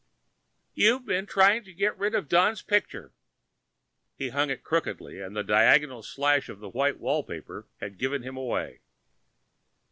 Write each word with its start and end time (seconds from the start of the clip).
"You've 0.73 1.05
been 1.05 1.27
trying 1.27 1.63
to 1.65 1.73
get 1.75 1.95
rid 1.95 2.15
of 2.15 2.27
Don's 2.27 2.63
picture!" 2.63 3.13
He'd 4.15 4.29
hung 4.29 4.49
it 4.49 4.63
crookedly, 4.63 5.21
and 5.21 5.37
a 5.37 5.43
diagonal 5.43 6.01
slash 6.01 6.49
of 6.49 6.59
white 6.73 6.97
wallpaper 6.99 7.67
had 7.79 7.99
given 7.99 8.23
him 8.23 8.35
away. 8.35 8.81